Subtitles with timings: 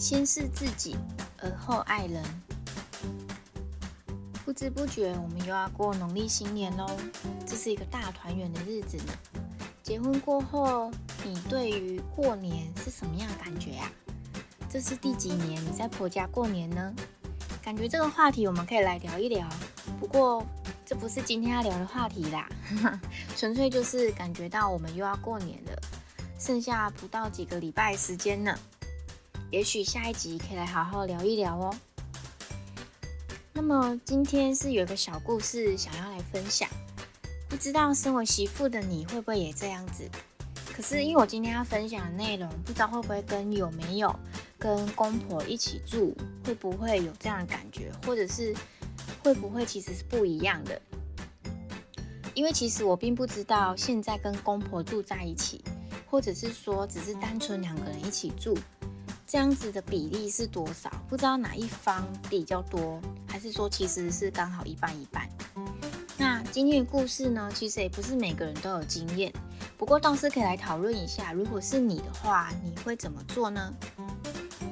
[0.00, 0.96] 先是自己，
[1.42, 2.24] 而后爱人。
[4.46, 6.86] 不知不觉，我们又要过农历新年喽。
[7.46, 9.12] 这是一个大团圆的日子呢。
[9.82, 10.90] 结婚过后，
[11.22, 13.92] 你对于过年是什么样的感觉呀？
[14.70, 16.94] 这是第几年你在婆家过年呢？
[17.62, 19.46] 感觉这个话题我们可以来聊一聊。
[20.00, 20.42] 不过，
[20.86, 22.48] 这不是今天要聊的话题啦，
[23.36, 25.78] 纯粹就是感觉到我们又要过年了，
[26.38, 28.58] 剩下不到几个礼拜时间呢。
[29.50, 31.74] 也许下一集可以来好好聊一聊哦。
[33.52, 36.68] 那么今天是有个小故事想要来分享，
[37.48, 40.08] 不知道身为媳妇的你会不会也这样子？
[40.72, 44.14] 可是因为我今天要分享的内容，不知道会不会跟有没有
[44.56, 48.54] 跟公婆一起住，会不会有这样的感觉，或者是
[49.20, 50.80] 会不会其实是不一样的？
[52.34, 55.62] 因为其实我并不知道现在跟公婆住在一起，
[56.08, 58.56] 或者是说只是单纯两个人一起住。
[59.30, 60.90] 这样子的比例是多少？
[61.08, 65.28] 不知道哪一方比较多，还是说其实是刚好一半一半？
[66.18, 67.48] 那今天的故事呢？
[67.54, 69.32] 其实也不是每个人都有经验，
[69.78, 73.72] 不过倒是可以来讨论一下，如果是你的话，你会怎么做呢？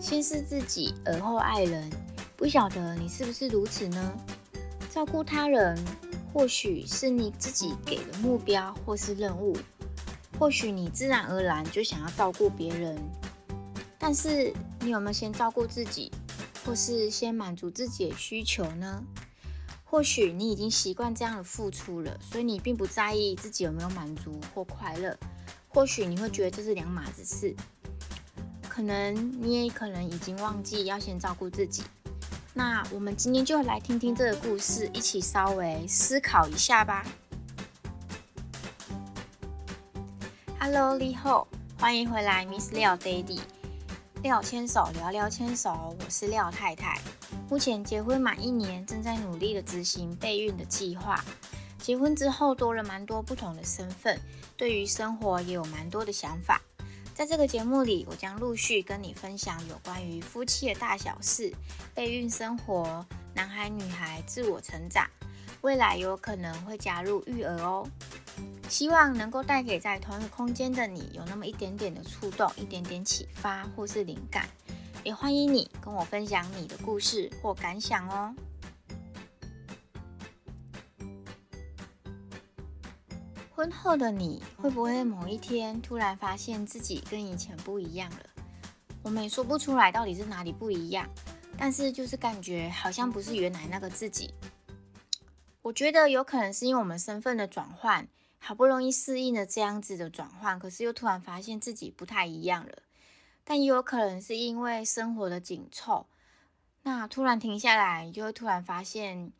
[0.00, 1.88] 先是自己，而后爱人，
[2.36, 4.12] 不晓得你是不是如此呢？
[4.90, 5.78] 照顾他人，
[6.32, 9.56] 或许是你自己给的目标或是任务，
[10.40, 13.00] 或许你自然而然就想要照顾别人。
[14.02, 16.10] 但是你有没有先照顾自己，
[16.64, 19.04] 或是先满足自己的需求呢？
[19.84, 25.14] 或许你已经习惯这样的付出了，所以你并不在意自己有没有满足或快乐。
[25.68, 27.54] 或许你会觉得这是两码子事，
[28.68, 31.82] 可能你也可能已经忘记要先照顾自己。
[32.54, 37.04] 那我们今天就来听听这个故事，一起稍微思考一下吧。
[40.58, 41.46] Hello，李后，
[41.78, 43.40] 欢迎回来，Miss Leo Daddy。
[44.22, 47.00] 廖牵手聊聊牵手，我是廖太太。
[47.48, 51.24] 目前结婚满一年，正在努力的执行备孕的计划。
[51.78, 54.20] 结婚之后多了蛮多不同的身份，
[54.58, 56.60] 对于生活也有蛮多的想法。
[57.14, 61.50] 在这个节目里，我将陆续跟你分享有关于夫妻的大小事、
[61.94, 65.08] 备孕生活、男孩女孩自我成长，
[65.62, 67.88] 未来有可能会加入育儿哦。
[68.70, 74.48] 希望能够带给在同一个空间的你有那么一点点的触动，一点点启发或是灵感，
[75.02, 78.32] 也欢迎你跟我分享你的故事或感想哦。
[83.50, 88.18] 婚后的你会不会某一天突然发现自己跟以前不一样了？
[89.02, 91.08] 我们也说不出来到底是哪里不一样，
[91.58, 94.32] 但是就是感觉好像不是原来那个自己。
[95.60, 98.06] 我觉得有可能是因为我们身份的转换。
[98.42, 102.82] 好不容易适应了这样子的转换，可是又突然发现自己不太一样了。
[103.44, 106.06] 但也有可能是因为生活的紧凑，
[106.82, 109.32] 那突然停下来，就会突然发现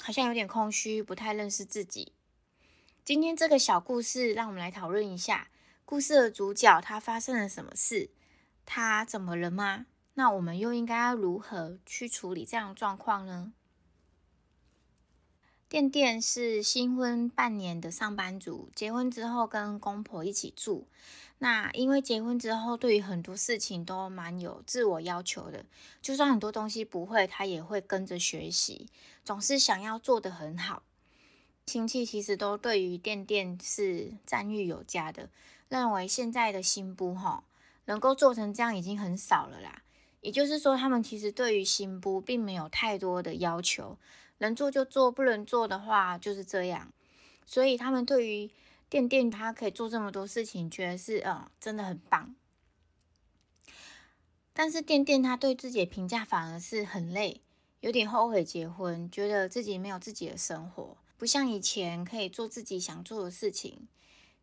[0.00, 2.12] 好像有点空虚，不太认识自己。
[3.04, 5.48] 今天这个小故事，让我们来讨论一下
[5.84, 8.10] 故事的主角他发生了什么事，
[8.64, 9.86] 他怎么了吗？
[10.14, 13.52] 那我们又应该要如何去处理这样的状况呢？
[15.74, 20.86] 店店是新婚半年的上班族，结婚之后跟公婆一起住。
[21.38, 25.66] 那因为结婚之后，对于很多事情都蛮有自我要求的，
[26.00, 28.86] 就算很多东西不会，他也会跟着学习，
[29.24, 30.84] 总是想要做得很好。
[31.66, 35.28] 亲戚其实都对于店店是赞誉有加的，
[35.68, 37.42] 认为现在的新布哈
[37.86, 39.82] 能够做成这样已经很少了啦。
[40.20, 43.98] 也就是说，他们其实对于新布并没有太多的要求。
[44.44, 46.92] 能做就做，不能做的话就是这样。
[47.44, 48.50] 所以他们对于
[48.88, 52.34] 店店他可以做这么多事情，觉得是嗯真的很棒。
[54.52, 57.40] 但是店店他对自己的评价反而是很累，
[57.80, 63.88] 有点后悔结婚，觉得自己没有自己的生活，不像以前可以做自己想做的事情。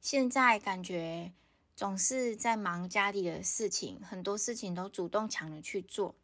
[0.01, 1.31] 现在感觉
[1.75, 6.15] 总是在忙家里的事情，很多事情都主动抢着去做。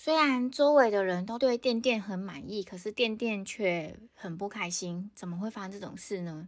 [0.00, 5.10] 虽然周围的人都对店店很满意，可是店店却很不开心。
[5.12, 6.46] 怎么会发生这种事呢？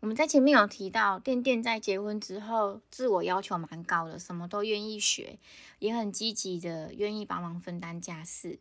[0.00, 5.38] 我们在前面有提到，店店在结婚之后，自我要求蛮高的，什么都愿意学，
[5.80, 8.58] 也很积极的愿意帮忙分担家事。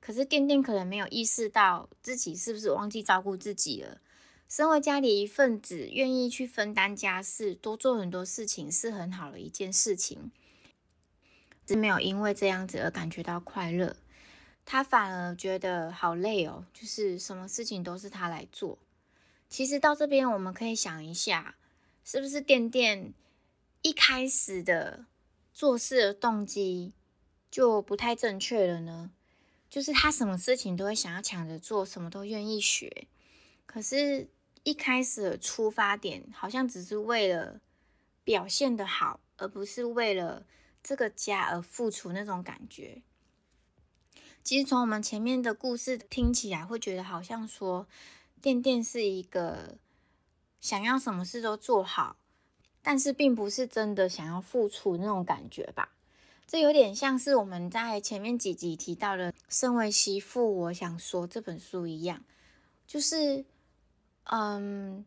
[0.00, 4.02] 可是店店可能没有意识到自己是不是忘记照顾自己了。
[4.50, 10.30] 身为家里一份子，愿意去分担家事，多做很多事情，是很好的一件事情。
[11.66, 13.96] 是没有因为这样子而感觉到快乐，
[14.64, 18.78] 他反而觉得好累哦，就是什么事情都是他来做。
[19.48, 21.56] 其实到这边我们可以想一下，
[22.04, 23.12] 是不是店店
[23.82, 25.06] 一开始的
[25.52, 26.92] 做事的动机
[27.50, 29.10] 就不太正确了呢？
[29.68, 33.06] 就是他什么事情都会想要抢着做，什么都愿意学，
[33.66, 34.28] 可是，
[34.62, 37.60] 一开始的出发点好像只是为了
[38.24, 40.46] 表现的好，而不是为了
[40.86, 43.02] 这个家而付出那种感觉。
[44.44, 47.88] 其实从我们前面的故事听起来，会觉得好像说，
[48.40, 49.78] 店店是一个
[50.60, 52.16] 想要什么事都做好，
[52.80, 55.90] 但是并不是真的想要付出那种感觉吧？
[56.46, 62.22] 这有点像是我们在前面几集提到的《身为媳妇我想说》这本书一样，
[62.86, 63.44] 就是，
[64.22, 65.04] 嗯，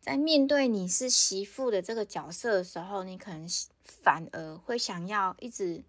[0.00, 3.46] 在面对你是媳妇的这个角色的时候，你可能
[3.84, 5.84] 反而会想要一直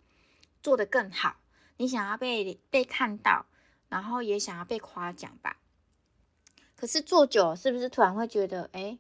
[0.62, 1.38] 做得更好。
[1.78, 3.46] 你想要被被看到，
[3.88, 5.58] 然后也想要被夸奖吧？
[6.76, 8.98] 可是做久，是不是突然会觉得，哎，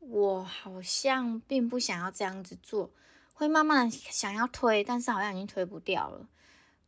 [0.00, 2.90] 我好像并不想要这样子做，
[3.34, 6.28] 会慢慢想要推，但是好像已经推不掉了。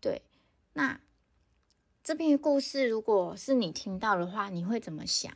[0.00, 0.22] 对，
[0.72, 1.00] 那
[2.02, 5.32] 这篇故事如果是你听到的话，你会怎么想？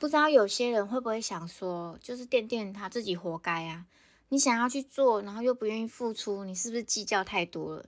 [0.00, 3.84] 不知道有些人会不会想说，就是垫垫他自己活该啊？
[4.30, 7.84] 你想要去做，然后又不愿意付出，你是不是计较太多了？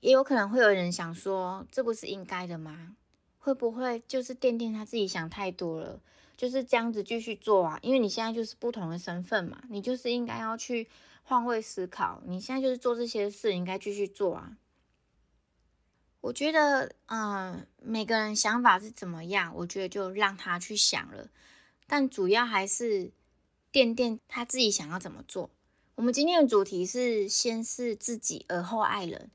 [0.00, 2.96] 也有可能会有人想说，这不是应该的吗？
[3.38, 6.00] 会不会就是垫垫他自己想太多了，
[6.34, 7.78] 就是这样子继续做啊？
[7.82, 10.88] 因为你现在就是不同的身份嘛，你就是应该要去
[11.24, 12.22] 换位思考。
[12.24, 14.56] 你现在就是做这些事，应该继续做啊。
[16.20, 21.28] 我觉得，嗯，每个人想法是怎么样，我觉得就让他去想了。
[21.86, 23.12] 但主要还是
[23.70, 25.50] 店店他自己想要怎么做。
[25.94, 29.30] 我们今天的主题是先是自己，而后爱人。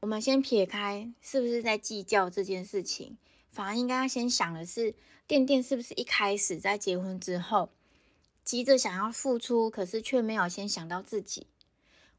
[0.00, 3.18] 我们先撇开是不是在计较这件事情，
[3.50, 4.94] 反而应该要先想的是，
[5.26, 7.70] 店店是不是一开始在结婚之后，
[8.44, 11.48] 急着想要付出，可是却没有先想到自己。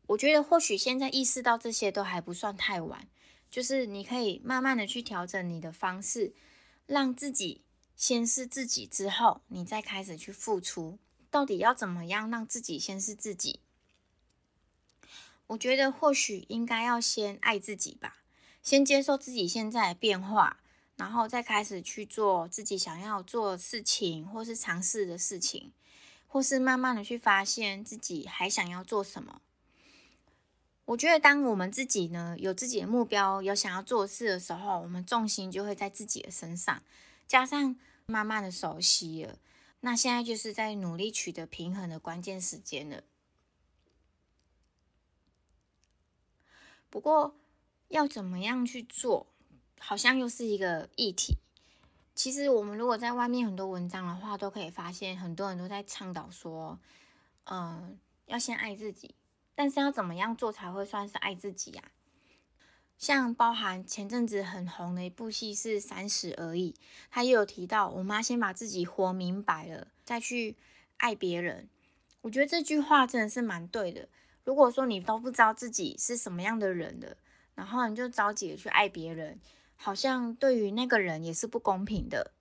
[0.07, 3.07] 我觉得或许现在意识到这些都还不算太晚，
[3.50, 6.34] 就是你可以慢慢的去调整你的方式，
[6.86, 7.62] 让自己
[7.96, 11.00] 先是自己之后，你再开始去付出。
[11.31, 13.60] 到底要怎么样让自己先是自己？
[15.48, 18.18] 我觉得或许应该要先爱自己吧，
[18.62, 20.60] 先接受自己现在的变化，
[20.95, 25.72] 然后再开始去做自己想要做的事情，或是尝试的事情，
[26.28, 29.42] 或是慢慢的去发现自己还想要做什么。
[30.89, 36.81] 我觉得当我们自己呢有自己的目标，有想要做事的时候，我们重心就会在自己的身上，
[37.27, 37.75] 加上
[38.07, 39.38] 慢慢的熟悉了，
[39.81, 43.03] 那现在就是在努力取得平衡的关键时间了。
[46.89, 47.35] 不过，
[47.89, 49.27] 要怎么样去做，
[49.77, 51.38] 好像又是一个议题。
[52.15, 56.80] 其实，我们如果在外面很多文章的话，都可以发现很多人都在倡导说，
[57.44, 59.13] 嗯，要先爱自己。
[59.59, 61.83] 但是，要怎么样做才会算是爱自己呀？
[62.97, 66.71] 像包含前阵子很红的一部戏是《三十而已》，
[67.11, 70.56] 他也有提到，我妈先把自己活明白了，再去
[70.95, 71.67] 爱别人。
[72.21, 74.07] 我觉得这句话真的是蛮对的。
[74.45, 77.17] 如果说你都不知道自己是什么样的人的，
[77.56, 79.41] 然后你就着急的去爱别人，
[79.75, 82.31] 好像对于那个人也是不公平的。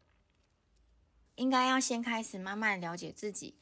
[1.35, 3.57] 应该要先开始慢慢了解自己，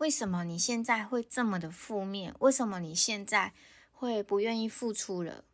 [0.00, 2.34] 为什么你现在会这么的负面？
[2.38, 3.52] 为什么你现在
[3.92, 5.44] 会不愿意付出了？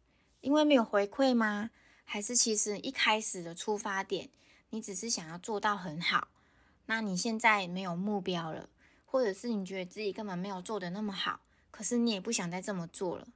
[0.40, 1.70] 因为没有回馈吗？
[2.04, 4.28] 还是其实一开始的出发点，
[4.70, 6.28] 你只是想要做到很好？
[6.86, 8.68] 那你现在没有目标了，
[9.04, 11.40] 或者是你觉得自己根本没有做的那么好？
[11.72, 13.26] 可是你也不想再这么做了。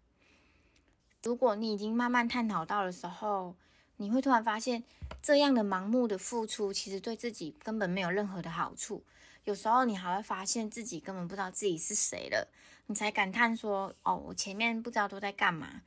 [1.25, 3.57] 如果你已经慢慢探讨到的时候，
[3.97, 4.85] 你会突然发现，
[5.21, 9.03] 这样的盲目的付出其实对自己根本没有任何的好处。
[9.45, 12.49] 有时候你还会发现自己根本不知道自己是谁了，
[12.87, 15.83] 你才感叹说：“哦，我前面不知道都在干嘛。”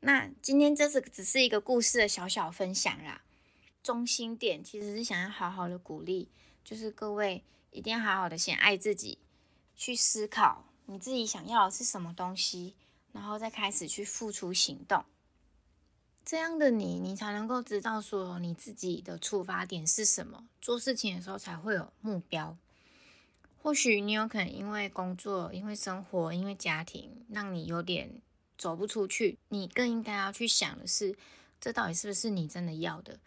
[0.00, 3.22] 那今天这是只是一个故事的小小分享啦。
[3.82, 6.28] 中心点其实是想要好好的鼓励，
[6.62, 9.18] 就是各位一定要好好的先爱自己，
[9.74, 10.66] 去思考。
[10.86, 12.74] 你自己想要的是什么东西，
[13.12, 15.04] 然后再开始去付出行动。
[16.30, 22.56] 这样的你，你才能够知道说你自己的出发点是什么，做事情的时候才会有目标。
[23.60, 28.22] 或许你有可能因为工作、因为生活、因为家庭，让你有点
[28.56, 29.38] 走不出去。
[29.48, 31.16] 你更应该要去想的是，
[31.60, 33.18] 这到底是不是你真的要的？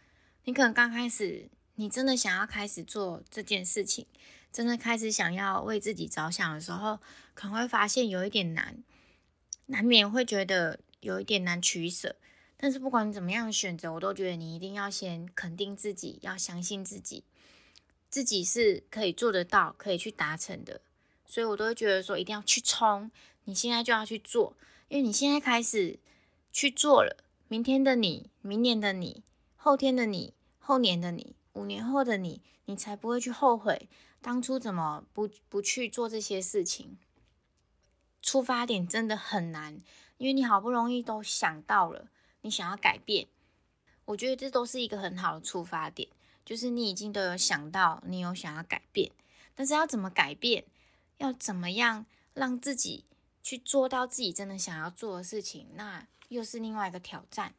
[0.45, 4.05] 你可能刚开始，你真的想要开始做这件事情。
[4.50, 7.01] 真的开始想要为自己着想的时候，
[7.33, 8.81] 可能会发现有一点难，
[9.65, 12.15] 难免会觉得有一点难取舍。
[12.63, 17.25] 但是不管怎么样选择，我都觉得你一定要先肯定自己，要相信自己，
[18.10, 20.79] 自己是可以做得到、可以去达成的。
[21.25, 23.12] 所以我都会觉得说，一定要去冲，
[23.43, 24.55] 你现在就要去做，
[24.88, 26.00] 因为你现在开始
[26.53, 29.24] 去做了，明天的你、明年的你、
[29.58, 33.89] 后天的你、后年的你、五年后的你，你才不会去后悔
[34.22, 36.98] 当初怎么不不去做这些事情。
[38.22, 39.82] 出发点真的很难，
[40.15, 42.08] 因为你好不容易都想到了，
[42.43, 43.27] 你想要改变，
[44.05, 46.07] 我觉得这都是一个很好的出发点，
[46.45, 49.12] 就是你已经都有想到，你有想要改变，
[49.55, 50.65] 但是要怎么改变，
[51.17, 53.05] 要怎么样让自己
[53.41, 57.53] 去做到自己真的想要做的事情，那又是另外一个挑战。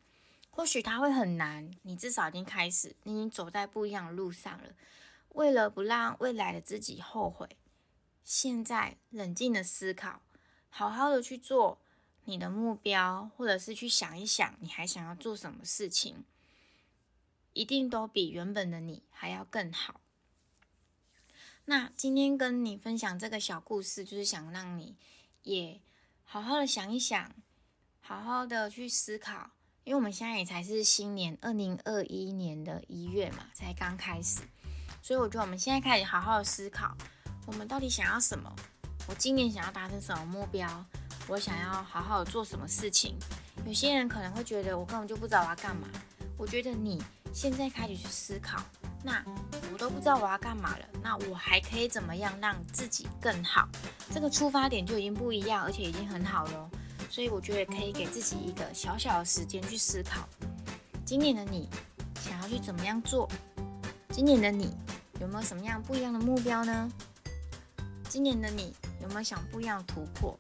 [0.50, 4.68] 或许它会很难，你至少已经开始，你已经走在不一样的路上了。
[5.30, 7.48] 为了不让未来的自己后悔，
[8.22, 10.20] 现在冷静的思考。
[10.68, 11.78] 好好的去做
[12.25, 16.25] 你的目标，或者是去想一想你还想要做什么事情，
[17.52, 20.00] 一定都比原本的你还要更好。
[21.66, 24.97] 那今天跟你分享这个小故事，就是想让你
[25.45, 25.81] 也
[26.25, 27.35] 好好的想一想，
[28.00, 29.50] 好好的去思考，
[29.85, 34.40] 因为我们现在也才是新年二零二一年的一月嘛，才刚开始，
[35.00, 36.97] 所以我觉得我们现在开始好好的思考，
[37.47, 38.54] 我们到底想要什么。
[39.07, 40.87] 我今年想要达成什么目标？
[41.26, 43.16] 我想要好好做什么事情？
[43.66, 45.88] 有些人可能会觉得我根本就不知道我要干嘛。
[46.37, 47.02] 我觉得你
[47.33, 48.62] 现在开始去思考，
[49.02, 49.25] 那
[49.73, 53.66] 我都不知道我要干嘛了，那我还可以怎么样让自己更好？
[54.12, 56.71] 这个出发点就已经不一样，而且已经很好了。
[57.09, 60.28] 所以我觉得可以给自己一个小小的时间去思考，
[61.07, 61.71] 今年的你
[62.21, 63.26] 想要去怎么样做？
[64.11, 64.76] 今年的你
[65.21, 66.90] 有没有什么样不一样的目标呢？
[68.11, 68.75] 今年的你。
[69.02, 70.35] 有没有想不一样的突破？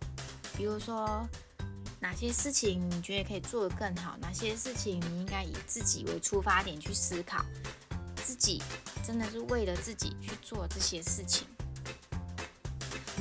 [0.56, 1.28] 比如说，
[2.00, 4.16] 哪些事情你觉得可以做得更好？
[4.20, 7.44] 哪些事情你应该以自己为出发点去思考？
[8.16, 8.62] 自己
[9.04, 11.46] 真的是为了自己去做这些事情？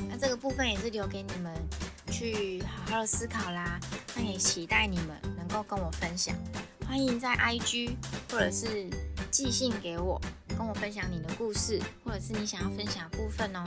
[0.08, 1.52] 那这个部分也是留给你们
[2.10, 3.78] 去好好的思考啦。
[4.14, 6.36] 那也期待你们能够跟我分享。
[6.86, 7.96] 欢迎在 IG
[8.30, 8.88] 或者是
[9.30, 10.20] 寄信给我，
[10.56, 13.64] 跟我分享你的故事，或者是你想要分享的部分哦。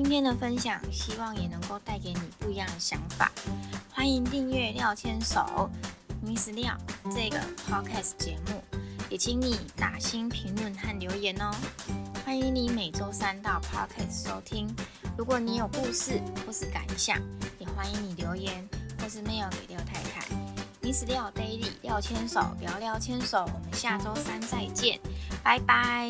[0.00, 3.32] 今天的分享，希望也能够带给你不一样的想法。
[3.90, 5.68] 欢迎订阅廖牵手
[6.24, 6.72] Miss 廖
[7.12, 8.62] 这个 podcast 节目，
[9.10, 11.50] 也请你打新评论和留言哦。
[12.24, 14.72] 欢迎你每周三到 podcast 收听。
[15.16, 17.20] 如果你有故事或是感想，
[17.58, 18.64] 也欢迎你留言
[19.02, 20.24] 或是 mail 给廖太太。
[20.80, 23.40] Miss 廖 Daily 廖牵手，聊聊牵手。
[23.40, 25.00] 我们下周三再见，
[25.42, 26.08] 拜拜。